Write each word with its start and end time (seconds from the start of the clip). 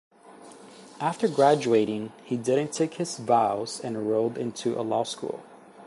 After 0.99 1.27
graduating 1.27 2.11
he 2.23 2.35
didn't 2.35 2.73
take 2.73 2.95
his 2.95 3.17
vows 3.19 3.79
and 3.79 3.95
enrolled 3.95 4.35
into 4.35 4.73
a 4.75 4.81
law 4.81 5.03
school. 5.03 5.43